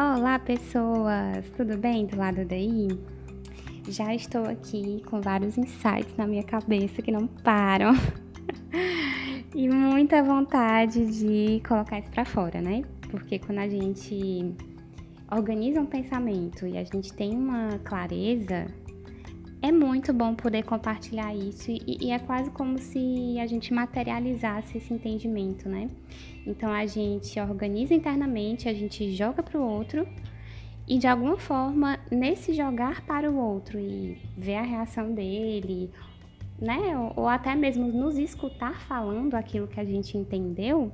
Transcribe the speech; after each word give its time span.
Olá, 0.00 0.38
pessoas! 0.38 1.44
Tudo 1.56 1.76
bem 1.76 2.06
do 2.06 2.16
lado 2.16 2.44
daí? 2.44 2.86
Já 3.88 4.14
estou 4.14 4.44
aqui 4.44 5.02
com 5.04 5.20
vários 5.20 5.58
insights 5.58 6.16
na 6.16 6.24
minha 6.24 6.44
cabeça 6.44 7.02
que 7.02 7.10
não 7.10 7.26
param 7.26 7.94
e 9.52 9.68
muita 9.68 10.22
vontade 10.22 11.04
de 11.04 11.60
colocar 11.66 11.98
isso 11.98 12.08
para 12.12 12.24
fora, 12.24 12.60
né? 12.60 12.84
Porque 13.10 13.40
quando 13.40 13.58
a 13.58 13.68
gente 13.68 14.54
organiza 15.32 15.80
um 15.80 15.86
pensamento 15.86 16.64
e 16.64 16.78
a 16.78 16.84
gente 16.84 17.12
tem 17.12 17.36
uma 17.36 17.80
clareza, 17.80 18.66
é 19.60 19.72
muito 19.72 20.12
bom 20.12 20.34
poder 20.34 20.64
compartilhar 20.64 21.34
isso 21.34 21.70
e, 21.70 21.82
e, 21.86 22.10
é 22.10 22.18
quase 22.18 22.50
como 22.50 22.78
se 22.78 23.36
a 23.40 23.46
gente 23.46 23.72
materializasse 23.74 24.78
esse 24.78 24.92
entendimento, 24.94 25.68
né? 25.68 25.90
Então 26.46 26.70
a 26.70 26.86
gente 26.86 27.38
organiza 27.40 27.92
internamente, 27.92 28.68
a 28.68 28.74
gente 28.74 29.10
joga 29.14 29.42
para 29.42 29.58
o 29.58 29.62
outro 29.62 30.06
e 30.86 30.98
de 30.98 31.06
alguma 31.06 31.36
forma 31.36 31.98
nesse 32.10 32.52
jogar 32.52 33.04
para 33.04 33.30
o 33.30 33.36
outro 33.36 33.78
e 33.80 34.16
ver 34.36 34.54
a 34.54 34.62
reação 34.62 35.12
dele, 35.12 35.90
né? 36.60 36.96
Ou, 36.96 37.24
ou 37.24 37.28
até 37.28 37.54
mesmo 37.56 37.88
nos 37.88 38.16
escutar 38.16 38.80
falando 38.82 39.34
aquilo 39.34 39.66
que 39.66 39.80
a 39.80 39.84
gente 39.84 40.16
entendeu 40.16 40.92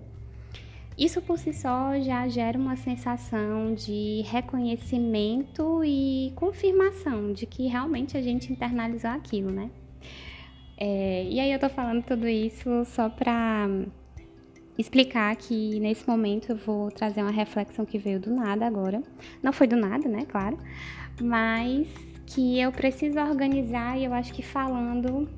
isso 0.97 1.21
por 1.21 1.39
si 1.39 1.53
só 1.53 1.98
já 2.01 2.27
gera 2.29 2.59
uma 2.59 2.77
sensação 2.77 3.75
de 3.75 4.23
reconhecimento 4.27 5.83
e 5.85 6.33
confirmação 6.37 7.33
de 7.33 7.47
que 7.47 7.66
realmente 7.66 8.16
a 8.16 8.23
gente 8.23 8.52
internalizou 8.52 9.11
aquilo, 9.11 9.51
né? 9.51 9.71
É, 10.77 11.25
e 11.25 11.41
aí 11.41 11.52
eu 11.52 11.59
tô 11.59 11.69
falando 11.69 12.02
tudo 12.05 12.29
isso 12.29 12.85
só 12.85 13.09
pra 13.09 13.69
explicar 14.79 15.35
que 15.37 15.79
nesse 15.80 16.07
momento 16.09 16.51
eu 16.51 16.57
vou 16.57 16.91
trazer 16.91 17.23
uma 17.23 17.30
reflexão 17.30 17.85
que 17.85 17.99
veio 17.99 18.21
do 18.21 18.30
nada 18.30 18.66
agora. 18.66 19.02
Não 19.43 19.52
foi 19.52 19.66
do 19.66 19.77
nada, 19.77 20.09
né? 20.09 20.24
Claro. 20.29 20.59
Mas 21.21 21.88
que 22.27 22.59
eu 22.61 22.73
preciso 22.73 23.18
organizar 23.21 23.99
e 23.99 24.05
eu 24.05 24.13
acho 24.13 24.33
que 24.33 24.43
falando 24.43 25.29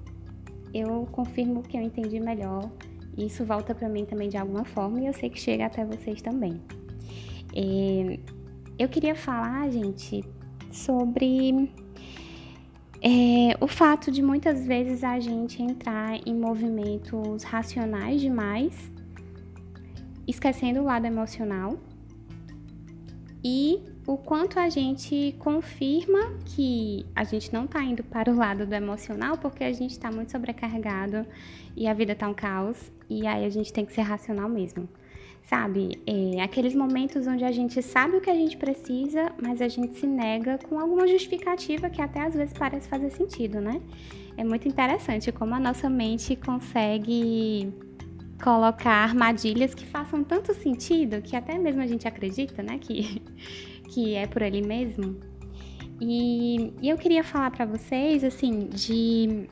eu 0.73 1.09
confirmo 1.13 1.63
que 1.63 1.77
eu 1.77 1.83
entendi 1.83 2.21
melhor 2.21 2.71
isso 3.17 3.45
volta 3.45 3.75
para 3.75 3.89
mim 3.89 4.05
também 4.05 4.29
de 4.29 4.37
alguma 4.37 4.65
forma 4.65 5.01
e 5.01 5.07
eu 5.07 5.13
sei 5.13 5.31
que 5.31 5.41
chega 5.41 5.67
até 5.67 5.85
vocês 5.85 6.21
também. 6.21 6.61
É, 7.55 8.19
eu 8.79 8.89
queria 8.89 9.15
falar, 9.15 9.71
gente, 9.71 10.23
sobre 10.71 11.71
é, 13.01 13.57
o 13.61 13.67
fato 13.67 14.11
de 14.11 14.23
muitas 14.23 14.67
vezes 14.67 15.03
a 15.03 15.19
gente 15.21 15.63
entrar 15.63 16.19
em 16.27 16.35
movimentos 16.35 17.43
racionais 17.43 18.21
demais, 18.21 18.91
esquecendo 20.27 20.81
o 20.81 20.85
lado 20.85 21.07
emocional, 21.07 21.79
e 23.43 23.81
o 24.07 24.17
quanto 24.17 24.59
a 24.61 24.69
gente 24.69 25.35
confirma 25.41 26.33
que 26.45 27.05
a 27.15 27.25
gente 27.25 27.53
não 27.53 27.65
está 27.65 27.83
indo 27.83 28.05
para 28.05 28.31
o 28.31 28.37
lado 28.37 28.65
do 28.65 28.75
emocional 28.75 29.37
porque 29.37 29.65
a 29.65 29.73
gente 29.73 29.91
está 29.91 30.13
muito 30.13 30.31
sobrecarregado 30.31 31.27
e 31.77 31.89
a 31.89 31.93
vida 31.93 32.13
está 32.13 32.29
um 32.29 32.35
caos 32.35 32.91
e 33.11 33.27
aí 33.27 33.45
a 33.45 33.51
gente 33.51 33.73
tem 33.73 33.85
que 33.85 33.93
ser 33.93 34.03
racional 34.03 34.49
mesmo. 34.49 34.89
Sabe, 35.43 36.01
é, 36.07 36.41
aqueles 36.41 36.75
momentos 36.75 37.27
onde 37.29 37.45
a 37.45 37.53
gente 37.53 37.81
sabe 37.81 38.17
o 38.17 38.21
que 38.21 38.29
a 38.29 38.35
gente 38.35 38.57
precisa, 38.57 39.33
mas 39.41 39.61
a 39.61 39.69
gente 39.69 39.97
se 39.97 40.07
nega 40.07 40.59
com 40.59 40.79
alguma 40.79 41.07
justificativa 41.07 41.89
que 41.89 42.03
até 42.03 42.21
às 42.21 42.35
vezes 42.35 42.53
parece 42.53 42.89
fazer 42.89 43.11
sentido, 43.11 43.61
né? 43.61 43.81
É 44.37 44.43
muito 44.43 44.67
interessante 44.67 45.31
como 45.31 45.55
a 45.55 45.61
nossa 45.61 45.89
mente 45.89 46.35
consegue 46.35 47.73
colocar 48.43 49.05
armadilhas 49.05 49.75
que 49.75 49.87
façam 49.87 50.23
tanto 50.23 50.53
sentido 50.53 51.23
que 51.23 51.37
até 51.37 51.57
mesmo 51.59 51.81
a 51.81 51.87
gente 51.87 52.07
acredita, 52.07 52.63
né, 52.63 52.79
que 52.79 53.23
que 53.89 54.15
é 54.15 54.27
por 54.27 54.43
ali 54.43 54.63
mesmo. 54.63 55.17
E, 56.01 56.73
e 56.83 56.89
eu 56.89 56.99
queria 56.99 57.25
falar 57.25 57.51
para 57.51 57.65
vocês, 57.65 58.23
assim, 58.23 58.69
de 58.69 59.49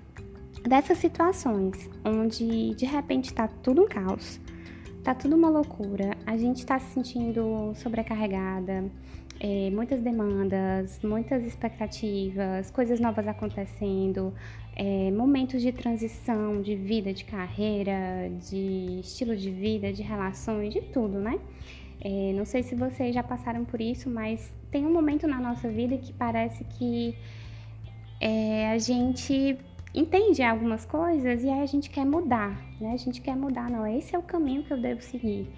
dessas 0.63 0.99
situações 0.99 1.91
onde 2.05 2.75
de 2.75 2.87
repente 2.87 3.33
tá 3.35 3.47
tudo 3.47 3.83
um 3.83 3.87
caos, 3.87 4.41
tá 5.03 5.15
tudo 5.15 5.37
uma 5.37 5.49
loucura, 5.49 6.17
a 6.27 6.37
gente 6.37 6.65
tá 6.65 6.79
se 6.79 6.95
sentindo 6.95 7.73
sobrecarregada, 7.75 8.91
é, 9.41 9.71
muitas 9.71 10.01
demandas, 10.01 11.01
muitas 11.03 11.45
expectativas, 11.45 12.71
coisas 12.71 12.99
novas 13.01 13.27
acontecendo, 13.29 14.33
é, 14.77 15.11
momentos 15.11 15.61
de 15.61 15.73
transição 15.73 16.63
de 16.63 16.75
vida, 16.75 17.13
de 17.13 17.25
carreira, 17.25 18.31
de 18.49 19.01
estilo 19.01 19.37
de 19.37 19.51
vida, 19.51 19.93
de 19.93 20.03
relações, 20.03 20.73
de 20.73 20.81
tudo, 20.81 21.19
né? 21.19 21.39
É, 22.05 22.35
não 22.35 22.45
sei 22.45 22.63
se 22.63 22.75
vocês 22.75 23.15
já 23.15 23.23
passaram 23.23 23.65
por 23.65 23.81
isso, 23.81 24.11
mas 24.11 24.53
tem 24.71 24.85
um 24.87 24.93
momento 24.93 25.27
na 25.27 25.41
nossa 25.41 25.71
vida 25.71 25.97
que 25.97 26.13
parece 26.13 26.63
que 26.65 27.17
é, 28.21 28.71
a 28.71 28.79
gente 28.79 29.57
entende 29.95 30.43
algumas 30.43 30.85
coisas 30.85 31.43
e 31.43 31.49
aí 31.49 31.63
a 31.63 31.67
gente 31.67 31.89
quer 31.89 32.05
mudar, 32.05 32.61
né? 32.79 32.93
A 32.93 32.97
gente 32.99 33.23
quer 33.23 33.35
mudar, 33.35 33.71
não, 33.71 33.87
esse 33.87 34.15
é 34.15 34.19
o 34.19 34.23
caminho 34.23 34.63
que 34.65 34.73
eu 34.73 34.81
devo 34.81 35.01
seguir. 35.01 35.49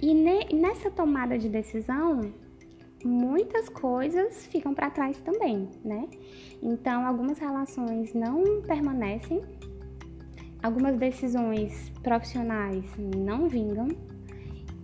E 0.00 0.14
ne, 0.14 0.46
nessa 0.52 0.90
tomada 0.90 1.36
de 1.36 1.48
decisão, 1.48 2.32
muitas 3.04 3.68
coisas 3.68 4.46
ficam 4.46 4.72
para 4.72 4.90
trás 4.90 5.18
também, 5.22 5.68
né? 5.84 6.08
Então, 6.62 7.04
algumas 7.04 7.38
relações 7.38 8.14
não 8.14 8.62
permanecem, 8.62 9.40
algumas 10.62 10.96
decisões 10.96 11.90
profissionais 12.02 12.84
não 13.16 13.48
vingam, 13.48 13.88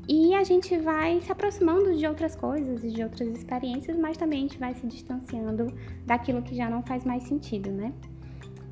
e 0.09 0.35
a 0.35 0.45
gente 0.45 0.77
vai 0.79 1.21
se 1.21 1.33
aproximando 1.33 1.97
de 1.97 2.07
outras 2.07 2.37
coisas 2.37 2.85
e 2.85 2.91
de 2.91 3.03
outras 3.03 3.29
experiências, 3.29 3.97
mas 3.99 4.17
também 4.17 4.41
a 4.41 4.43
gente 4.43 4.59
vai 4.59 4.75
se 4.75 4.87
distanciando 4.87 5.67
daquilo 6.05 6.43
que 6.43 6.55
já 6.55 6.71
não 6.71 6.83
faz 6.83 7.05
mais 7.05 7.25
sentido, 7.25 7.71
né? 7.73 7.93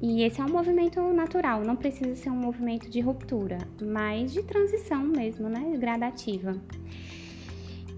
E 0.00 0.22
esse 0.22 0.40
é 0.40 0.44
um 0.44 0.50
movimento 0.50 1.00
natural, 1.12 1.62
não 1.64 1.76
precisa 1.76 2.14
ser 2.14 2.30
um 2.30 2.36
movimento 2.36 2.88
de 2.90 3.00
ruptura, 3.00 3.58
mas 3.82 4.32
de 4.32 4.42
transição 4.42 5.02
mesmo, 5.02 5.48
né? 5.48 5.76
Gradativa. 5.76 6.56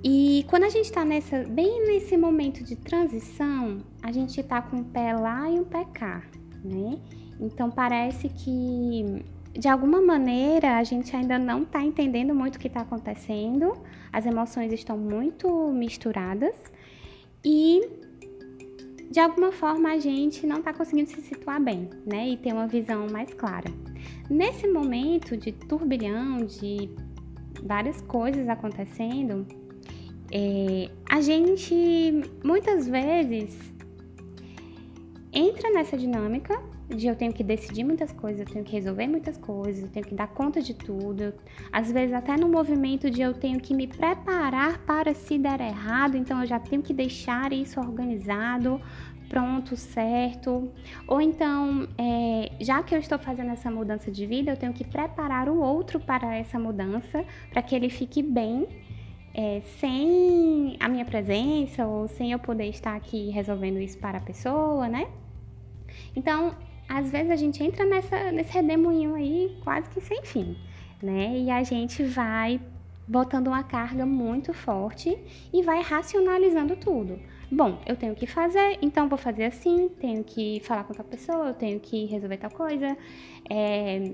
E 0.05 0.45
quando 0.49 0.65
a 0.65 0.69
gente 0.69 0.85
está 0.85 1.05
nessa, 1.05 1.43
bem 1.45 1.87
nesse 1.87 2.17
momento 2.17 2.63
de 2.63 2.77
transição, 2.77 3.79
a 4.03 4.13
gente 4.13 4.41
está 4.41 4.63
com 4.63 4.77
um 4.77 4.85
pé 4.85 5.13
lá 5.15 5.51
e 5.51 5.59
um 5.59 5.65
pé 5.65 5.85
cá, 5.93 6.23
né? 6.65 6.99
Então 7.41 7.71
parece 7.71 8.29
que 8.29 9.25
de 9.59 9.69
alguma 9.69 10.01
maneira 10.01 10.77
a 10.77 10.85
gente 10.85 11.15
ainda 11.15 11.39
não 11.39 11.63
está 11.63 11.83
entendendo 11.83 12.35
muito 12.35 12.57
o 12.57 12.59
que 12.59 12.69
está 12.69 12.81
acontecendo, 12.81 13.73
as 14.13 14.27
emoções 14.27 14.73
estão 14.73 14.97
muito 14.99 15.73
misturadas 15.73 16.55
e 17.45 17.81
de 19.11 19.21
alguma 19.21 19.53
forma 19.53 19.93
a 19.93 19.99
gente 19.99 20.47
não 20.47 20.59
está 20.59 20.73
conseguindo 20.73 21.09
se 21.09 21.23
situar 21.23 21.63
bem, 21.63 21.89
né? 22.05 22.29
E 22.29 22.37
ter 22.37 22.53
uma 22.53 22.67
visão 22.67 23.07
mais 23.11 23.33
clara. 23.33 23.71
Nesse 24.29 24.67
momento 24.69 25.37
de 25.37 25.53
turbilhão, 25.53 26.45
de 26.45 26.91
várias 27.63 28.01
coisas 28.03 28.49
acontecendo, 28.49 29.47
é, 30.31 30.91
a 31.09 31.21
gente 31.21 31.75
muitas 32.45 32.89
vezes 32.89 33.57
entra 35.33 35.71
nessa 35.71 35.97
dinâmica 35.97 36.61
de 36.89 37.07
eu 37.07 37.17
tenho 37.17 37.33
que 37.33 37.43
decidir 37.43 37.85
muitas 37.85 38.13
coisas, 38.13 38.47
eu 38.47 38.53
tenho 38.53 38.65
que 38.65 38.73
resolver 38.73 39.07
muitas 39.09 39.37
coisas, 39.37 39.83
eu 39.83 39.89
tenho 39.89 40.07
que 40.07 40.15
dar 40.15 40.29
conta 40.29 40.61
de 40.61 40.73
tudo. 40.73 41.35
Às 41.73 41.91
vezes 41.91 42.15
até 42.15 42.37
no 42.37 42.49
movimento 42.49 43.11
de 43.11 43.21
eu 43.21 43.35
tenho 43.35 43.61
que 43.61 43.75
me 43.75 43.87
preparar 43.87 44.79
para 44.79 45.15
se 45.15 45.37
der 45.39 45.61
errado, 45.61 46.17
então 46.17 46.41
eu 46.41 46.47
já 46.47 46.61
tenho 46.61 46.83
que 46.83 46.95
deixar 46.95 47.53
isso 47.53 47.81
organizado, 47.81 48.81
pronto, 49.29 49.77
certo. 49.77 50.71
Ou 51.09 51.21
então, 51.21 51.89
é, 51.99 52.53
já 52.61 52.83
que 52.83 52.95
eu 52.95 53.01
estou 53.01 53.19
fazendo 53.19 53.51
essa 53.51 53.71
mudança 53.71 54.11
de 54.11 54.25
vida, 54.25 54.53
eu 54.53 54.57
tenho 54.57 54.73
que 54.73 54.85
preparar 54.85 55.49
o 55.49 55.59
outro 55.59 55.99
para 55.99 56.37
essa 56.37 56.59
mudança, 56.59 57.25
para 57.51 57.63
que 57.63 57.75
ele 57.75 57.89
fique 57.89 58.23
bem. 58.23 58.67
É, 59.39 59.61
sem 59.79 60.79
a 60.81 60.89
minha 60.89 61.05
presença 61.05 61.87
ou 61.87 62.09
sem 62.09 62.33
eu 62.33 62.39
poder 62.39 62.69
estar 62.69 62.97
aqui 62.97 63.29
resolvendo 63.29 63.79
isso 63.79 63.99
para 63.99 64.17
a 64.17 64.21
pessoa, 64.23 64.89
né? 64.89 65.09
Então, 66.15 66.55
às 66.89 67.11
vezes 67.11 67.31
a 67.31 67.37
gente 67.37 67.63
entra 67.63 67.85
nessa, 67.85 68.31
nesse 68.33 68.53
redemoinho 68.53 69.15
aí 69.15 69.57
quase 69.63 69.89
que 69.91 70.01
sem 70.01 70.23
fim, 70.23 70.57
né? 71.03 71.37
E 71.39 71.51
a 71.51 71.63
gente 71.63 72.03
vai 72.05 72.61
botando 73.07 73.49
uma 73.49 73.63
carga 73.63 74.05
muito 74.05 74.53
forte 74.53 75.17
e 75.53 75.63
vai 75.63 75.81
racionalizando 75.81 76.77
tudo. 76.77 77.19
Bom, 77.51 77.79
eu 77.87 77.97
tenho 77.97 78.15
que 78.15 78.27
fazer, 78.27 78.79
então 78.83 79.09
vou 79.09 79.17
fazer 79.17 79.45
assim, 79.45 79.89
tenho 80.01 80.25
que 80.25 80.61
falar 80.65 80.83
com 80.83 80.91
outra 80.91 81.05
pessoa, 81.05 81.49
eu 81.49 81.55
tenho 81.55 81.79
que 81.79 82.05
resolver 82.07 82.39
tal 82.39 82.51
coisa, 82.51 82.97
é, 83.49 84.13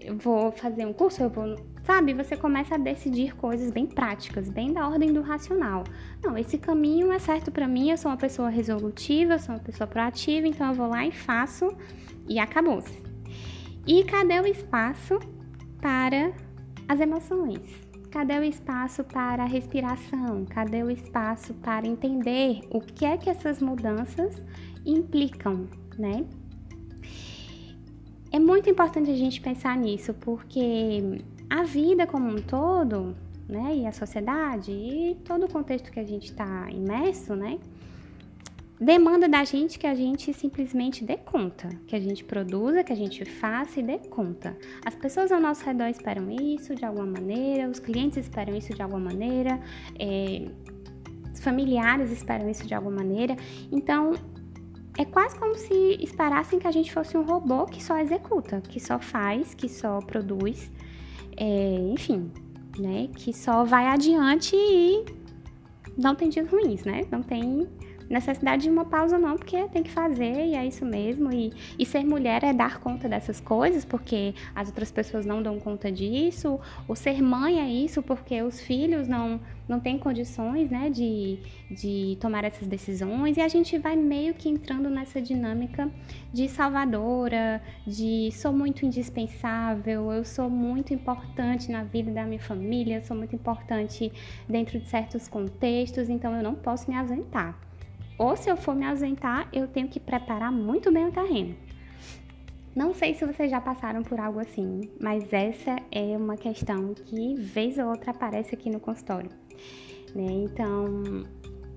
eu 0.00 0.16
vou 0.16 0.50
fazer 0.50 0.86
um 0.86 0.92
curso, 0.92 1.22
eu 1.22 1.28
vou. 1.30 1.56
Sabe, 1.84 2.14
você 2.14 2.34
começa 2.34 2.76
a 2.76 2.78
decidir 2.78 3.36
coisas 3.36 3.70
bem 3.70 3.84
práticas, 3.84 4.48
bem 4.48 4.72
da 4.72 4.88
ordem 4.88 5.12
do 5.12 5.20
racional. 5.20 5.84
Não, 6.22 6.36
esse 6.38 6.56
caminho 6.56 7.12
é 7.12 7.18
certo 7.18 7.52
para 7.52 7.68
mim, 7.68 7.90
eu 7.90 7.98
sou 7.98 8.10
uma 8.10 8.16
pessoa 8.16 8.48
resolutiva, 8.48 9.38
sou 9.38 9.54
uma 9.54 9.60
pessoa 9.60 9.86
proativa, 9.86 10.46
então 10.46 10.68
eu 10.68 10.74
vou 10.74 10.88
lá 10.88 11.06
e 11.06 11.12
faço 11.12 11.68
e 12.26 12.38
acabou-se. 12.38 13.02
E 13.86 14.02
cadê 14.04 14.40
o 14.40 14.46
espaço 14.46 15.20
para 15.78 16.32
as 16.88 17.00
emoções? 17.00 17.60
Cadê 18.10 18.38
o 18.38 18.44
espaço 18.44 19.04
para 19.04 19.42
a 19.42 19.46
respiração? 19.46 20.46
Cadê 20.46 20.82
o 20.82 20.90
espaço 20.90 21.52
para 21.52 21.86
entender 21.86 22.60
o 22.70 22.80
que 22.80 23.04
é 23.04 23.18
que 23.18 23.28
essas 23.28 23.60
mudanças 23.60 24.42
implicam, 24.86 25.68
né? 25.98 26.24
É 28.32 28.38
muito 28.38 28.70
importante 28.70 29.10
a 29.10 29.16
gente 29.16 29.38
pensar 29.40 29.76
nisso, 29.76 30.14
porque 30.14 31.22
a 31.54 31.62
vida 31.62 32.04
como 32.04 32.28
um 32.28 32.42
todo, 32.42 33.14
né, 33.48 33.76
e 33.76 33.86
a 33.86 33.92
sociedade 33.92 34.72
e 34.72 35.16
todo 35.24 35.46
o 35.46 35.48
contexto 35.48 35.88
que 35.92 36.00
a 36.00 36.04
gente 36.04 36.24
está 36.24 36.68
imerso, 36.68 37.36
né, 37.36 37.60
demanda 38.80 39.28
da 39.28 39.44
gente 39.44 39.78
que 39.78 39.86
a 39.86 39.94
gente 39.94 40.32
simplesmente 40.34 41.04
dê 41.04 41.16
conta, 41.16 41.68
que 41.86 41.94
a 41.94 42.00
gente 42.00 42.24
produza, 42.24 42.82
que 42.82 42.92
a 42.92 42.96
gente 42.96 43.24
faça 43.24 43.78
e 43.78 43.84
dê 43.84 43.98
conta. 43.98 44.58
As 44.84 44.96
pessoas 44.96 45.30
ao 45.30 45.40
nosso 45.40 45.64
redor 45.64 45.86
esperam 45.86 46.28
isso 46.28 46.74
de 46.74 46.84
alguma 46.84 47.06
maneira, 47.06 47.70
os 47.70 47.78
clientes 47.78 48.18
esperam 48.18 48.56
isso 48.56 48.74
de 48.74 48.82
alguma 48.82 49.12
maneira, 49.12 49.60
é, 49.96 50.48
os 51.32 51.38
familiares 51.38 52.10
esperam 52.10 52.50
isso 52.50 52.66
de 52.66 52.74
alguma 52.74 52.96
maneira. 52.96 53.36
Então, 53.70 54.14
é 54.98 55.04
quase 55.04 55.38
como 55.38 55.54
se 55.54 55.98
esperassem 56.00 56.58
que 56.58 56.66
a 56.66 56.72
gente 56.72 56.92
fosse 56.92 57.16
um 57.16 57.22
robô 57.22 57.64
que 57.64 57.80
só 57.80 57.96
executa, 58.00 58.60
que 58.60 58.80
só 58.80 58.98
faz, 58.98 59.54
que 59.54 59.68
só 59.68 60.00
produz, 60.00 60.68
é, 61.36 61.76
enfim, 61.92 62.30
né? 62.78 63.08
Que 63.14 63.32
só 63.32 63.64
vai 63.64 63.86
adiante 63.86 64.54
e 64.56 65.04
não 65.96 66.14
tem 66.14 66.28
dias 66.28 66.48
ruins, 66.48 66.84
né? 66.84 67.06
Não 67.10 67.22
tem 67.22 67.68
necessidade 68.08 68.64
de 68.64 68.70
uma 68.70 68.84
pausa 68.84 69.18
não, 69.18 69.36
porque 69.36 69.68
tem 69.68 69.82
que 69.82 69.90
fazer 69.90 70.46
e 70.46 70.54
é 70.54 70.66
isso 70.66 70.84
mesmo. 70.84 71.32
E, 71.32 71.52
e 71.78 71.86
ser 71.86 72.04
mulher 72.04 72.42
é 72.44 72.52
dar 72.52 72.78
conta 72.80 73.08
dessas 73.08 73.40
coisas, 73.40 73.84
porque 73.84 74.34
as 74.54 74.68
outras 74.68 74.90
pessoas 74.90 75.24
não 75.24 75.42
dão 75.42 75.58
conta 75.58 75.90
disso. 75.90 76.60
Ou 76.86 76.94
ser 76.94 77.22
mãe 77.22 77.60
é 77.60 77.68
isso, 77.68 78.02
porque 78.02 78.42
os 78.42 78.60
filhos 78.60 79.08
não, 79.08 79.40
não 79.68 79.80
têm 79.80 79.98
condições, 79.98 80.70
né, 80.70 80.90
de, 80.90 81.38
de 81.70 82.16
tomar 82.20 82.44
essas 82.44 82.68
decisões. 82.68 83.36
E 83.36 83.40
a 83.40 83.48
gente 83.48 83.78
vai 83.78 83.96
meio 83.96 84.34
que 84.34 84.48
entrando 84.48 84.90
nessa 84.90 85.20
dinâmica 85.20 85.90
de 86.32 86.48
salvadora, 86.48 87.62
de 87.86 88.30
sou 88.32 88.52
muito 88.52 88.84
indispensável, 88.84 90.12
eu 90.12 90.24
sou 90.24 90.50
muito 90.50 90.92
importante 90.92 91.70
na 91.70 91.84
vida 91.84 92.10
da 92.10 92.24
minha 92.24 92.40
família, 92.40 93.02
sou 93.02 93.16
muito 93.16 93.34
importante 93.34 94.12
dentro 94.48 94.78
de 94.78 94.88
certos 94.88 95.28
contextos, 95.28 96.08
então 96.08 96.34
eu 96.36 96.42
não 96.42 96.54
posso 96.54 96.90
me 96.90 96.96
ausentar 96.96 97.58
ou 98.18 98.36
se 98.36 98.50
eu 98.50 98.56
for 98.56 98.74
me 98.74 98.86
ausentar, 98.86 99.48
eu 99.52 99.66
tenho 99.66 99.88
que 99.88 99.98
preparar 99.98 100.52
muito 100.52 100.92
bem 100.92 101.08
o 101.08 101.12
terreno. 101.12 101.54
Não 102.74 102.92
sei 102.92 103.14
se 103.14 103.24
vocês 103.24 103.50
já 103.50 103.60
passaram 103.60 104.02
por 104.02 104.18
algo 104.18 104.40
assim, 104.40 104.90
mas 105.00 105.32
essa 105.32 105.76
é 105.92 106.16
uma 106.16 106.36
questão 106.36 106.92
que 106.92 107.34
vez 107.36 107.78
ou 107.78 107.86
outra 107.86 108.10
aparece 108.10 108.54
aqui 108.54 108.68
no 108.68 108.80
consultório. 108.80 109.30
Né? 110.14 110.26
Então, 110.26 111.24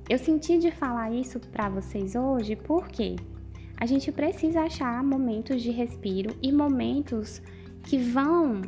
eu 0.10 0.18
senti 0.18 0.58
de 0.58 0.72
falar 0.72 1.12
isso 1.12 1.40
para 1.40 1.70
vocês 1.70 2.16
hoje 2.16 2.56
porque 2.56 3.16
a 3.80 3.86
gente 3.86 4.12
precisa 4.12 4.62
achar 4.62 5.04
momentos 5.04 5.62
de 5.62 5.70
respiro 5.70 6.36
e 6.42 6.52
momentos 6.52 7.42
que 7.84 7.98
vão 7.98 8.62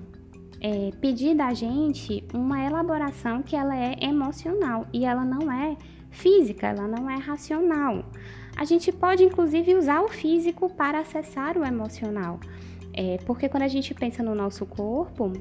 é, 0.61 0.91
pedir 1.01 1.35
da 1.35 1.53
gente 1.53 2.23
uma 2.33 2.63
elaboração 2.63 3.41
que 3.41 3.55
ela 3.55 3.75
é 3.75 3.95
emocional 4.03 4.85
e 4.93 5.03
ela 5.03 5.25
não 5.25 5.51
é 5.51 5.75
física, 6.09 6.67
ela 6.67 6.87
não 6.87 7.09
é 7.09 7.17
racional. 7.17 8.05
A 8.55 8.65
gente 8.65 8.91
pode 8.91 9.23
inclusive 9.23 9.75
usar 9.75 10.01
o 10.01 10.09
físico 10.09 10.69
para 10.69 10.99
acessar 10.99 11.57
o 11.57 11.65
emocional, 11.65 12.39
é, 12.93 13.17
porque 13.25 13.47
quando 13.47 13.63
a 13.63 13.67
gente 13.67 13.93
pensa 13.93 14.21
no 14.21 14.35
nosso 14.35 14.65
corpo, 14.65 15.33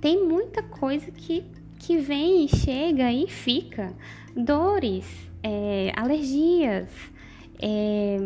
tem 0.00 0.24
muita 0.24 0.62
coisa 0.62 1.10
que, 1.10 1.44
que 1.78 1.96
vem, 1.96 2.46
chega 2.46 3.10
e 3.12 3.28
fica. 3.28 3.92
Dores, 4.36 5.06
é, 5.42 5.92
alergias, 5.96 6.90
é, 7.60 8.16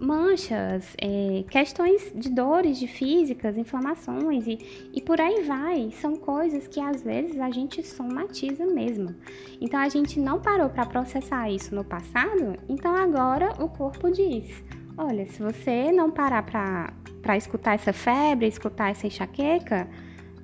manchas, 0.00 0.94
é, 1.00 1.44
questões 1.50 2.12
de 2.14 2.30
dores, 2.30 2.78
de 2.78 2.86
físicas, 2.86 3.56
inflamações 3.56 4.46
e, 4.46 4.90
e 4.92 5.00
por 5.00 5.20
aí 5.20 5.42
vai. 5.42 5.90
São 5.92 6.16
coisas 6.16 6.66
que 6.66 6.80
às 6.80 7.02
vezes 7.02 7.38
a 7.38 7.50
gente 7.50 7.82
somatiza 7.82 8.66
mesmo. 8.66 9.14
Então 9.60 9.80
a 9.80 9.88
gente 9.88 10.18
não 10.18 10.40
parou 10.40 10.68
para 10.68 10.86
processar 10.86 11.50
isso 11.50 11.74
no 11.74 11.84
passado, 11.84 12.56
então 12.68 12.94
agora 12.94 13.52
o 13.62 13.68
corpo 13.68 14.10
diz: 14.10 14.62
olha, 14.96 15.26
se 15.26 15.42
você 15.42 15.92
não 15.92 16.10
parar 16.10 16.42
para 16.42 17.36
escutar 17.36 17.74
essa 17.74 17.92
febre, 17.92 18.46
escutar 18.46 18.90
essa 18.90 19.06
enxaqueca, 19.06 19.88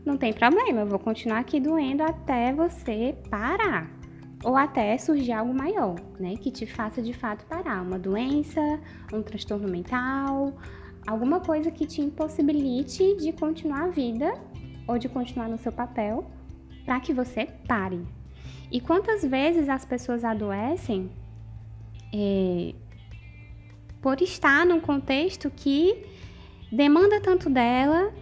não 0.05 0.17
tem 0.17 0.33
problema, 0.33 0.81
eu 0.81 0.87
vou 0.87 0.99
continuar 0.99 1.39
aqui 1.39 1.61
doendo 1.61 2.03
até 2.03 2.53
você 2.53 3.15
parar 3.31 4.02
ou 4.45 4.57
até 4.57 4.97
surgir 4.99 5.33
algo 5.33 5.55
maior, 5.55 5.95
né, 6.19 6.35
que 6.37 6.51
te 6.51 6.67
faça 6.67 7.01
de 7.01 7.13
fato 7.13 7.45
parar, 7.47 7.83
uma 7.83 7.99
doença, 7.99 8.61
um 9.13 9.23
transtorno 9.23 9.69
mental, 9.69 10.53
alguma 11.07 11.41
coisa 11.41 11.71
que 11.71 11.87
te 11.87 12.01
impossibilite 12.01 13.17
de 13.17 13.33
continuar 13.33 13.85
a 13.85 13.89
vida 13.89 14.35
ou 14.87 14.99
de 14.99 15.09
continuar 15.09 15.49
no 15.49 15.59
seu 15.59 15.73
papel 15.73 16.31
para 16.85 16.99
que 17.01 17.13
você 17.13 17.47
pare. 17.67 18.05
E 18.71 18.81
quantas 18.81 19.23
vezes 19.23 19.69
as 19.69 19.85
pessoas 19.85 20.25
adoecem 20.25 21.11
é, 22.13 22.75
por 24.01 24.21
estar 24.21 24.67
num 24.67 24.81
contexto 24.81 25.51
que 25.51 26.05
demanda 26.71 27.21
tanto 27.21 27.49
dela, 27.49 28.13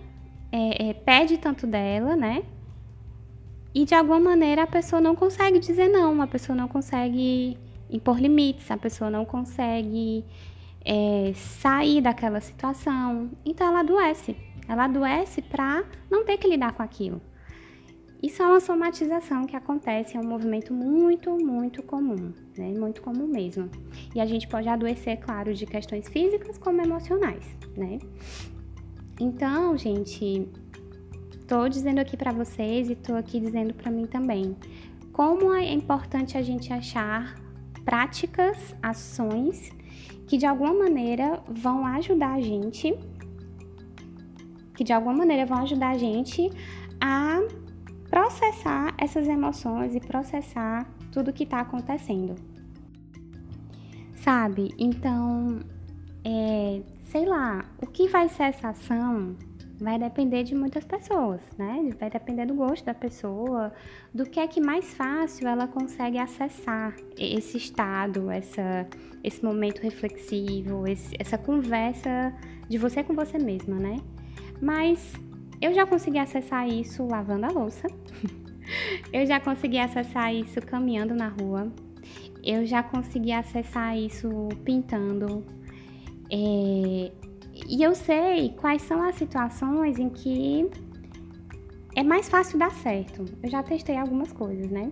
é, 0.52 0.90
é, 0.90 0.94
pede 0.94 1.38
tanto 1.38 1.66
dela, 1.66 2.16
né? 2.16 2.42
E 3.74 3.84
de 3.84 3.94
alguma 3.94 4.18
maneira 4.18 4.64
a 4.64 4.66
pessoa 4.66 5.00
não 5.00 5.14
consegue 5.14 5.58
dizer 5.58 5.88
não, 5.88 6.20
a 6.20 6.26
pessoa 6.26 6.56
não 6.56 6.66
consegue 6.66 7.56
impor 7.88 8.20
limites, 8.20 8.70
a 8.70 8.76
pessoa 8.76 9.10
não 9.10 9.24
consegue 9.24 10.24
é, 10.84 11.32
sair 11.34 12.00
daquela 12.00 12.40
situação. 12.40 13.30
Então 13.44 13.68
ela 13.68 13.80
adoece. 13.80 14.36
Ela 14.68 14.84
adoece 14.84 15.42
para 15.42 15.84
não 16.10 16.24
ter 16.24 16.36
que 16.38 16.48
lidar 16.48 16.72
com 16.72 16.82
aquilo. 16.82 17.20
Isso 18.22 18.42
é 18.42 18.46
uma 18.46 18.60
somatização 18.60 19.46
que 19.46 19.56
acontece, 19.56 20.14
é 20.14 20.20
um 20.20 20.28
movimento 20.28 20.74
muito, 20.74 21.30
muito 21.38 21.82
comum, 21.82 22.34
né? 22.56 22.68
Muito 22.78 23.00
comum 23.00 23.26
mesmo. 23.26 23.70
E 24.14 24.20
a 24.20 24.26
gente 24.26 24.46
pode 24.46 24.68
adoecer, 24.68 25.18
claro, 25.18 25.54
de 25.54 25.64
questões 25.64 26.06
físicas 26.06 26.58
como 26.58 26.82
emocionais, 26.82 27.44
né? 27.74 27.98
Então, 29.18 29.74
gente, 29.76 30.46
Estou 31.50 31.68
dizendo 31.68 31.98
aqui 31.98 32.16
para 32.16 32.30
vocês 32.30 32.88
e 32.88 32.92
estou 32.92 33.16
aqui 33.16 33.40
dizendo 33.40 33.74
para 33.74 33.90
mim 33.90 34.06
também. 34.06 34.56
Como 35.12 35.52
é 35.52 35.72
importante 35.72 36.38
a 36.38 36.42
gente 36.42 36.72
achar 36.72 37.34
práticas, 37.84 38.72
ações 38.80 39.72
que 40.28 40.36
de 40.38 40.46
alguma 40.46 40.72
maneira 40.72 41.42
vão 41.48 41.84
ajudar 41.84 42.34
a 42.34 42.40
gente, 42.40 42.96
que 44.76 44.84
de 44.84 44.92
alguma 44.92 45.12
maneira 45.12 45.44
vão 45.44 45.58
ajudar 45.58 45.88
a 45.88 45.98
gente 45.98 46.48
a 47.00 47.40
processar 48.08 48.94
essas 48.96 49.26
emoções 49.26 49.96
e 49.96 49.98
processar 49.98 50.88
tudo 51.10 51.32
que 51.32 51.42
está 51.42 51.58
acontecendo. 51.58 52.36
Sabe? 54.14 54.72
Então, 54.78 55.58
é, 56.24 56.80
sei 57.06 57.26
lá, 57.26 57.64
o 57.82 57.88
que 57.88 58.06
vai 58.06 58.28
ser 58.28 58.44
essa 58.44 58.68
ação 58.68 59.34
vai 59.80 59.98
depender 59.98 60.44
de 60.44 60.54
muitas 60.54 60.84
pessoas, 60.84 61.40
né? 61.56 61.90
Vai 61.98 62.10
depender 62.10 62.44
do 62.44 62.54
gosto 62.54 62.84
da 62.84 62.92
pessoa, 62.92 63.72
do 64.12 64.26
que 64.26 64.38
é 64.38 64.46
que 64.46 64.60
mais 64.60 64.92
fácil 64.92 65.48
ela 65.48 65.66
consegue 65.66 66.18
acessar 66.18 66.94
esse 67.18 67.56
estado, 67.56 68.30
essa, 68.30 68.86
esse 69.24 69.42
momento 69.42 69.80
reflexivo, 69.80 70.86
esse, 70.86 71.16
essa 71.18 71.38
conversa 71.38 72.34
de 72.68 72.76
você 72.76 73.02
com 73.02 73.14
você 73.14 73.38
mesma, 73.38 73.76
né? 73.76 73.96
Mas 74.60 75.14
eu 75.60 75.72
já 75.72 75.86
consegui 75.86 76.18
acessar 76.18 76.68
isso 76.68 77.06
lavando 77.06 77.46
a 77.46 77.48
louça, 77.48 77.88
eu 79.10 79.24
já 79.26 79.40
consegui 79.40 79.78
acessar 79.78 80.34
isso 80.34 80.60
caminhando 80.60 81.14
na 81.14 81.28
rua, 81.28 81.72
eu 82.44 82.66
já 82.66 82.82
consegui 82.82 83.32
acessar 83.32 83.96
isso 83.96 84.28
pintando. 84.62 85.42
É, 86.32 87.10
e 87.70 87.84
eu 87.84 87.94
sei 87.94 88.50
quais 88.60 88.82
são 88.82 89.00
as 89.00 89.14
situações 89.14 89.96
em 89.96 90.08
que 90.08 90.68
é 91.94 92.02
mais 92.02 92.28
fácil 92.28 92.58
dar 92.58 92.72
certo. 92.72 93.24
Eu 93.40 93.48
já 93.48 93.62
testei 93.62 93.96
algumas 93.96 94.32
coisas, 94.32 94.68
né? 94.68 94.90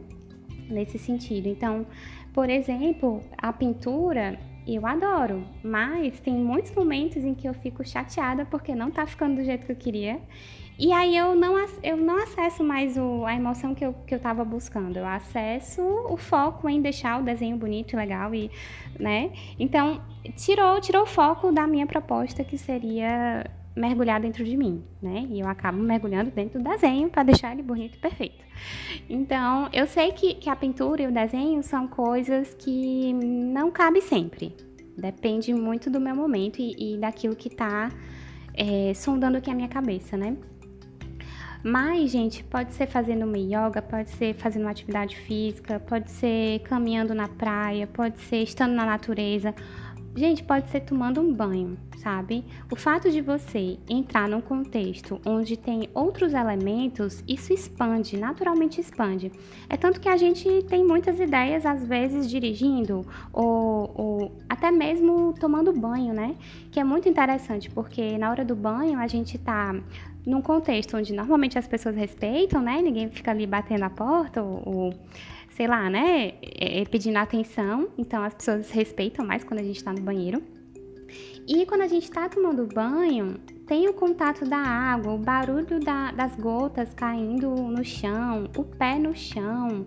Nesse 0.71 0.97
sentido. 0.97 1.49
Então, 1.49 1.85
por 2.33 2.49
exemplo, 2.49 3.21
a 3.37 3.53
pintura 3.53 4.39
eu 4.65 4.87
adoro, 4.87 5.45
mas 5.61 6.21
tem 6.21 6.35
muitos 6.35 6.71
momentos 6.73 7.25
em 7.25 7.35
que 7.35 7.49
eu 7.49 7.55
fico 7.55 7.85
chateada 7.85 8.45
porque 8.45 8.73
não 8.77 8.93
tá 8.93 9.05
ficando 9.07 9.37
do 9.37 9.45
jeito 9.45 9.67
que 9.67 9.73
eu 9.73 9.77
queria. 9.77 10.21
E 10.79 10.93
aí 10.93 11.17
eu 11.17 11.35
não, 11.35 11.57
eu 11.83 11.97
não 11.97 12.23
acesso 12.23 12.63
mais 12.63 12.97
o, 12.97 13.27
a 13.27 13.35
emoção 13.35 13.75
que 13.75 13.85
eu, 13.85 13.93
que 14.07 14.15
eu 14.15 14.21
tava 14.21 14.45
buscando. 14.45 14.97
Eu 14.97 15.07
acesso 15.07 15.83
o 15.83 16.17
foco 16.17 16.69
em 16.69 16.81
deixar 16.81 17.21
o 17.21 17.25
desenho 17.25 17.57
bonito 17.57 17.95
e 17.95 17.97
legal 17.97 18.33
e, 18.33 18.49
né? 18.97 19.33
Então, 19.59 20.01
tirou, 20.37 20.81
tirou 20.81 21.03
o 21.03 21.07
foco 21.07 21.51
da 21.51 21.67
minha 21.67 21.85
proposta 21.85 22.45
que 22.45 22.57
seria 22.57 23.45
mergulhar 23.75 24.21
dentro 24.21 24.45
de 24.45 24.57
mim, 24.57 24.85
né? 25.03 25.27
E 25.29 25.41
eu 25.41 25.49
acabo 25.49 25.79
mergulhando 25.79 26.31
dentro 26.31 26.61
do 26.61 26.69
desenho 26.69 27.09
para 27.09 27.25
deixar 27.25 27.53
ele 27.53 27.63
bonito 27.63 27.97
e 27.97 27.99
perfeito. 27.99 28.45
Então, 29.11 29.69
eu 29.73 29.87
sei 29.87 30.13
que, 30.13 30.35
que 30.35 30.49
a 30.49 30.55
pintura 30.55 31.03
e 31.03 31.07
o 31.09 31.13
desenho 31.13 31.61
são 31.65 31.89
coisas 31.89 32.55
que 32.55 33.13
não 33.13 33.71
cabe 33.73 34.01
sempre. 34.01 34.55
Depende 34.97 35.53
muito 35.53 35.91
do 35.91 36.01
meu 36.01 36.15
momento 36.15 36.61
e, 36.61 36.95
e 36.95 36.99
daquilo 36.99 37.35
que 37.35 37.49
está 37.49 37.89
é, 38.55 38.93
sondando 38.95 39.39
aqui 39.39 39.51
a 39.51 39.55
minha 39.55 39.69
cabeça, 39.69 40.17
né? 40.17 40.37
Mas, 41.63 42.13
gente, 42.13 42.45
pode 42.45 42.73
ser 42.75 42.87
fazendo 42.87 43.25
uma 43.25 43.37
yoga, 43.39 43.83
pode 43.83 44.11
ser 44.11 44.35
fazendo 44.35 44.63
uma 44.63 44.71
atividade 44.71 45.17
física, 45.17 45.81
pode 45.81 46.11
ser 46.11 46.61
caminhando 46.61 47.15
na 47.15 47.27
praia, 47.27 47.87
pode 47.87 48.21
ser 48.21 48.43
estando 48.43 48.75
na 48.75 48.87
natureza. 48.87 49.55
Gente, 50.17 50.43
pode 50.43 50.69
ser 50.71 50.81
tomando 50.81 51.21
um 51.21 51.33
banho, 51.33 51.79
sabe? 51.99 52.45
O 52.71 52.77
fato 52.77 53.11
de 53.11 53.21
você 53.21 53.79
entrar 53.89 54.29
num 54.29 54.41
contexto 54.41 55.21
onde 55.25 55.57
tem 55.57 55.89
outros 55.95 56.33
elementos, 56.35 57.23
isso 57.29 57.53
expande, 57.53 58.17
naturalmente 58.17 58.81
expande. 58.81 59.31
É 59.69 59.77
tanto 59.77 60.01
que 60.01 60.09
a 60.09 60.17
gente 60.17 60.63
tem 60.65 60.85
muitas 60.85 61.21
ideias, 61.21 61.65
às 61.65 61.87
vezes, 61.87 62.29
dirigindo 62.29 63.07
ou, 63.33 63.93
ou 63.95 64.33
até 64.49 64.71
mesmo 64.71 65.35
tomando 65.39 65.73
banho, 65.73 66.13
né? 66.13 66.35
Que 66.73 66.81
é 66.81 66.85
muito 66.85 67.09
interessante, 67.09 67.71
porque 67.71 68.19
na 68.19 68.31
hora 68.31 68.45
do 68.45 68.57
banho 68.57 68.99
a 68.99 69.07
gente 69.07 69.39
tá 69.39 69.75
num 70.27 70.43
contexto 70.43 70.97
onde 70.97 71.15
normalmente 71.15 71.59
as 71.59 71.67
pessoas 71.67 71.97
respeitam, 71.97 72.61
né? 72.61 72.83
Ninguém 72.83 73.09
fica 73.09 73.31
ali 73.31 73.47
batendo 73.47 73.85
a 73.85 73.91
porta 73.91 74.43
ou, 74.43 74.63
ou 74.67 74.95
sei 75.59 75.67
lá, 75.67 75.91
né? 75.91 76.35
É, 76.41 76.85
pedindo 76.85 77.17
atenção. 77.17 77.89
Então 77.99 78.23
as 78.23 78.33
pessoas 78.33 78.71
respeitam 78.71 79.27
mais 79.27 79.43
quando 79.43 79.59
a 79.59 79.65
gente 79.65 79.77
está 79.77 79.93
no 79.93 80.01
banheiro. 80.01 80.41
E 81.49 81.67
quando 81.67 81.81
a 81.81 81.89
gente 81.89 82.05
está 82.05 82.29
tomando 82.29 82.65
banho, 82.67 83.41
tem 83.67 83.89
o 83.89 83.93
contato 83.93 84.45
da 84.45 84.59
água, 84.59 85.15
o 85.15 85.19
barulho 85.19 85.81
da, 85.81 86.13
das 86.13 86.37
gotas 86.37 86.95
caindo 86.95 87.51
no 87.51 87.83
chão, 87.83 88.49
o 88.57 88.63
pé 88.63 88.99
no 88.99 89.17
chão, 89.17 89.87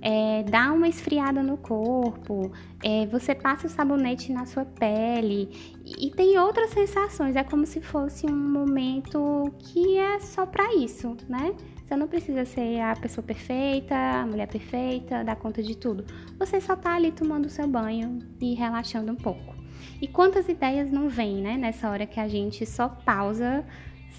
é, 0.00 0.44
dá 0.44 0.70
uma 0.70 0.86
esfriada 0.86 1.42
no 1.42 1.56
corpo, 1.56 2.52
é, 2.84 3.06
você 3.06 3.34
passa 3.34 3.66
o 3.66 3.70
sabonete 3.70 4.30
na 4.32 4.46
sua 4.46 4.66
pele 4.66 5.50
e, 5.84 6.06
e 6.06 6.10
tem 6.12 6.38
outras 6.38 6.70
sensações. 6.70 7.34
É 7.34 7.42
como 7.42 7.66
se 7.66 7.80
fosse 7.80 8.24
um 8.26 8.36
momento 8.36 9.52
que 9.58 9.96
é 9.96 10.20
só 10.20 10.46
para 10.46 10.74
isso, 10.76 11.16
né? 11.28 11.56
Você 11.88 11.96
não 11.96 12.06
precisa 12.06 12.44
ser 12.44 12.82
a 12.82 12.94
pessoa 12.94 13.26
perfeita, 13.26 13.94
a 13.94 14.26
mulher 14.26 14.46
perfeita, 14.46 15.24
dar 15.24 15.36
conta 15.36 15.62
de 15.62 15.74
tudo. 15.74 16.04
Você 16.38 16.60
só 16.60 16.76
tá 16.76 16.94
ali 16.94 17.10
tomando 17.10 17.46
o 17.46 17.48
seu 17.48 17.66
banho 17.66 18.18
e 18.38 18.52
relaxando 18.52 19.10
um 19.10 19.16
pouco. 19.16 19.56
E 19.98 20.06
quantas 20.06 20.50
ideias 20.50 20.90
não 20.90 21.08
vêm, 21.08 21.36
né? 21.36 21.56
Nessa 21.56 21.88
hora 21.88 22.04
que 22.04 22.20
a 22.20 22.28
gente 22.28 22.66
só 22.66 22.90
pausa 22.90 23.64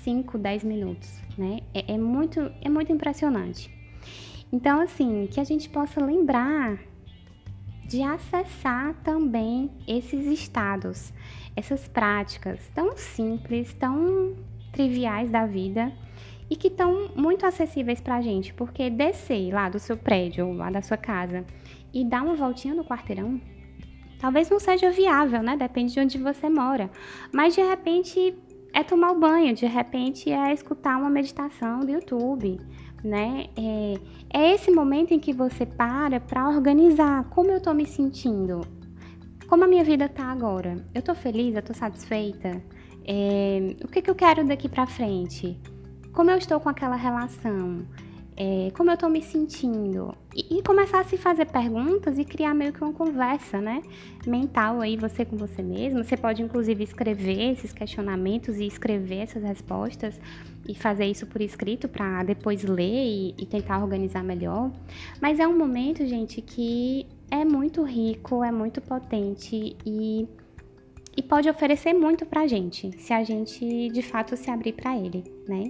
5, 0.01 0.35
10 0.39 0.63
minutos, 0.63 1.21
né? 1.37 1.59
É, 1.71 1.93
é, 1.93 1.97
muito, 1.99 2.39
é 2.59 2.69
muito 2.69 2.91
impressionante. 2.91 3.69
Então, 4.51 4.81
assim, 4.81 5.27
que 5.31 5.39
a 5.39 5.43
gente 5.43 5.69
possa 5.69 6.03
lembrar 6.03 6.79
de 7.85 8.01
acessar 8.01 8.95
também 9.03 9.69
esses 9.87 10.25
estados, 10.25 11.13
essas 11.55 11.87
práticas 11.87 12.67
tão 12.73 12.97
simples, 12.97 13.71
tão 13.75 14.35
triviais 14.71 15.29
da 15.29 15.45
vida 15.45 15.93
e 16.49 16.55
que 16.55 16.67
estão 16.67 17.09
muito 17.15 17.45
acessíveis 17.45 18.01
para 18.01 18.15
a 18.15 18.21
gente, 18.21 18.53
porque 18.53 18.89
descer 18.89 19.53
lá 19.53 19.69
do 19.69 19.79
seu 19.79 19.95
prédio, 19.95 20.51
lá 20.51 20.69
da 20.69 20.81
sua 20.81 20.97
casa 20.97 21.45
e 21.93 22.03
dar 22.03 22.23
uma 22.23 22.35
voltinha 22.35 22.73
no 22.73 22.83
quarteirão, 22.83 23.39
talvez 24.19 24.49
não 24.49 24.59
seja 24.59 24.89
viável, 24.89 25.43
né? 25.43 25.55
Depende 25.55 25.93
de 25.93 25.99
onde 25.99 26.17
você 26.17 26.49
mora. 26.49 26.89
Mas 27.31 27.53
de 27.53 27.61
repente 27.61 28.35
é 28.73 28.83
tomar 28.83 29.11
o 29.11 29.19
banho, 29.19 29.53
de 29.53 29.65
repente 29.65 30.31
é 30.31 30.53
escutar 30.53 30.97
uma 30.97 31.09
meditação 31.09 31.81
do 31.81 31.91
YouTube, 31.91 32.59
né? 33.03 33.47
É, 33.55 33.93
é 34.33 34.53
esse 34.53 34.71
momento 34.71 35.13
em 35.13 35.19
que 35.19 35.33
você 35.33 35.65
para 35.65 36.19
para 36.19 36.49
organizar 36.49 37.25
como 37.29 37.51
eu 37.51 37.61
tô 37.61 37.73
me 37.73 37.85
sentindo, 37.85 38.61
como 39.47 39.63
a 39.63 39.67
minha 39.67 39.83
vida 39.83 40.09
tá 40.09 40.25
agora. 40.25 40.83
Eu 40.93 41.01
tô 41.01 41.13
feliz, 41.13 41.55
eu 41.55 41.61
tô 41.61 41.73
satisfeita. 41.73 42.61
É, 43.05 43.75
o 43.83 43.87
que, 43.87 44.01
que 44.01 44.09
eu 44.09 44.15
quero 44.15 44.45
daqui 44.45 44.69
para 44.69 44.85
frente? 44.85 45.59
Como 46.13 46.31
eu 46.31 46.37
estou 46.37 46.59
com 46.59 46.69
aquela 46.69 46.95
relação, 46.95 47.85
é, 48.41 48.71
como 48.73 48.89
eu 48.89 48.93
estou 48.93 49.09
me 49.09 49.21
sentindo. 49.21 50.15
E, 50.33 50.59
e, 50.59 50.63
começar 50.63 51.01
a 51.01 51.03
se 51.03 51.17
fazer 51.17 51.45
perguntas 51.45 52.17
e 52.17 52.23
criar 52.23 52.53
meio 52.53 52.71
que 52.71 52.81
uma 52.81 52.93
conversa, 52.93 53.59
né? 53.59 53.81
Mental 54.25 54.79
aí, 54.79 54.95
você 54.95 55.25
com 55.25 55.35
você 55.35 55.61
mesmo. 55.61 56.01
Você 56.05 56.15
pode, 56.15 56.41
inclusive, 56.41 56.81
escrever 56.81 57.51
esses 57.51 57.73
questionamentos 57.73 58.57
e 58.57 58.65
escrever 58.65 59.23
essas 59.23 59.43
respostas 59.43 60.17
e 60.65 60.73
fazer 60.73 61.07
isso 61.07 61.27
por 61.27 61.41
escrito 61.41 61.89
para 61.89 62.23
depois 62.23 62.63
ler 62.63 63.05
e, 63.05 63.35
e 63.37 63.45
tentar 63.45 63.83
organizar 63.83 64.23
melhor. 64.23 64.71
Mas 65.21 65.37
é 65.37 65.45
um 65.45 65.57
momento, 65.57 66.07
gente, 66.07 66.41
que 66.41 67.05
é 67.29 67.43
muito 67.43 67.83
rico, 67.83 68.41
é 68.41 68.53
muito 68.53 68.79
potente 68.79 69.75
e 69.85 70.25
e 71.17 71.21
pode 71.21 71.49
oferecer 71.49 71.91
muito 71.91 72.25
pra 72.25 72.47
gente, 72.47 72.97
se 72.97 73.11
a 73.11 73.25
gente 73.25 73.89
de 73.89 74.01
fato 74.01 74.37
se 74.37 74.49
abrir 74.49 74.71
para 74.71 74.97
ele, 74.97 75.21
né? 75.49 75.69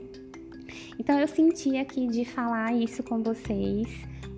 Então 0.98 1.20
eu 1.20 1.28
senti 1.28 1.78
aqui 1.78 2.08
de 2.08 2.26
falar 2.26 2.74
isso 2.74 3.04
com 3.04 3.22
vocês. 3.22 3.88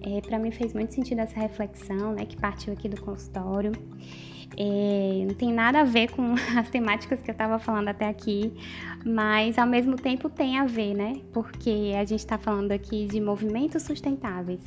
É, 0.03 0.21
para 0.21 0.39
mim 0.39 0.51
fez 0.51 0.73
muito 0.73 0.93
sentido 0.93 1.19
essa 1.19 1.39
reflexão, 1.39 2.13
né, 2.13 2.25
que 2.25 2.35
partiu 2.35 2.73
aqui 2.73 2.89
do 2.89 2.99
consultório. 3.01 3.71
É, 4.57 5.25
não 5.27 5.33
tem 5.35 5.53
nada 5.53 5.81
a 5.81 5.83
ver 5.83 6.11
com 6.11 6.33
as 6.57 6.69
temáticas 6.69 7.21
que 7.21 7.29
eu 7.29 7.33
estava 7.33 7.57
falando 7.59 7.87
até 7.87 8.07
aqui, 8.07 8.51
mas 9.05 9.57
ao 9.57 9.67
mesmo 9.67 9.95
tempo 9.95 10.29
tem 10.29 10.57
a 10.57 10.65
ver, 10.65 10.93
né? 10.93 11.21
Porque 11.31 11.93
a 11.95 12.03
gente 12.03 12.19
está 12.19 12.37
falando 12.37 12.71
aqui 12.71 13.05
de 13.05 13.21
movimentos 13.21 13.83
sustentáveis 13.83 14.61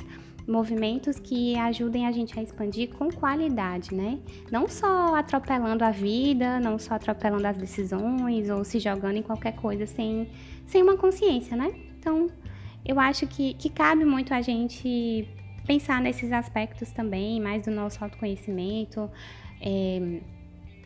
movimentos 0.47 1.19
que 1.19 1.55
ajudem 1.57 2.05
a 2.05 2.11
gente 2.11 2.37
a 2.39 2.43
expandir 2.43 2.89
com 2.89 3.11
qualidade, 3.11 3.93
né? 3.93 4.19
Não 4.51 4.67
só 4.67 5.15
atropelando 5.15 5.83
a 5.83 5.91
vida, 5.91 6.59
não 6.59 6.77
só 6.77 6.95
atropelando 6.95 7.47
as 7.47 7.57
decisões 7.57 8.49
ou 8.49 8.63
se 8.63 8.79
jogando 8.79 9.17
em 9.17 9.23
qualquer 9.23 9.55
coisa 9.55 9.85
sem, 9.85 10.29
sem 10.67 10.83
uma 10.83 10.95
consciência, 10.97 11.57
né? 11.57 11.73
Então, 11.97 12.29
eu 12.85 12.99
acho 12.99 13.25
que, 13.25 13.55
que 13.55 13.69
cabe 13.69 14.05
muito 14.05 14.33
a 14.33 14.41
gente 14.41 15.27
pensar 15.65 15.99
nesses 15.99 16.31
aspectos 16.31 16.91
também, 16.91 17.41
mais 17.41 17.65
do 17.65 17.71
nosso 17.71 18.03
autoconhecimento, 18.03 19.09
é, 19.59 20.21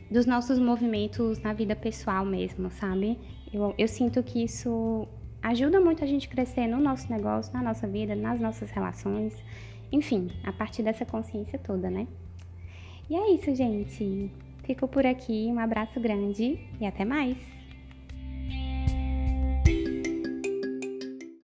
dos 0.10 0.26
nossos 0.26 0.58
movimentos 0.58 1.40
na 1.40 1.52
vida 1.52 1.76
pessoal 1.76 2.26
mesmo, 2.26 2.72
sabe? 2.72 3.20
Eu, 3.54 3.74
eu 3.78 3.88
sinto 3.88 4.24
que 4.24 4.44
isso 4.44 5.08
ajuda 5.42 5.80
muito 5.80 6.04
a 6.04 6.08
gente 6.08 6.28
crescer 6.28 6.68
no 6.68 6.80
nosso 6.80 7.12
negócio, 7.12 7.54
na 7.54 7.62
nossa 7.62 7.88
vida, 7.88 8.16
nas 8.16 8.40
nossas 8.40 8.70
relações, 8.72 9.34
enfim, 9.92 10.30
a 10.44 10.52
partir 10.52 10.84
dessa 10.84 11.06
consciência 11.06 11.60
toda, 11.60 11.90
né? 11.90 12.08
E 13.10 13.16
é 13.16 13.34
isso, 13.34 13.54
gente. 13.56 14.32
Fico 14.64 14.88
por 14.88 15.06
aqui, 15.06 15.48
um 15.48 15.60
abraço 15.60 16.00
grande 16.00 16.60
e 16.80 16.86
até 16.86 17.04
mais! 17.04 17.59